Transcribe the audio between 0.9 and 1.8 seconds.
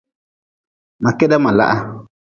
Ma keda ma laha.